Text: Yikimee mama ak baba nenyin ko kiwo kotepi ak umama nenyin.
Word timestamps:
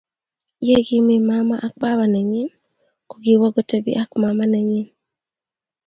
Yikimee 0.67 1.21
mama 1.29 1.55
ak 1.65 1.73
baba 1.81 2.05
nenyin 2.13 2.49
ko 3.09 3.15
kiwo 3.23 3.47
kotepi 3.55 3.91
ak 4.01 4.09
umama 4.17 4.45
nenyin. 4.53 4.87